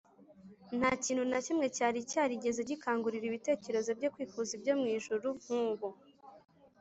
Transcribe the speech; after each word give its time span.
Nta 0.77 0.91
kintu 1.03 1.23
na 1.31 1.39
kimwe 1.45 1.65
cyari 1.75 1.99
cyarigeze 2.11 2.61
gikangurira 2.69 3.25
ibitekerezo 3.27 3.89
bye 3.97 4.09
kwifuza 4.13 4.51
ibyo 4.57 4.73
mw’ijuru 4.79 5.27
nkubu 5.43 5.87